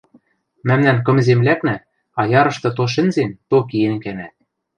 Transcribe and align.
Мӓмнӓн 0.67 0.97
кым 1.05 1.17
землякнӓ 1.27 1.75
аярышты 2.21 2.69
то 2.77 2.83
шӹнзен, 2.93 3.31
то 3.49 3.57
киэн 3.69 3.95
кӓнӓт. 4.03 4.33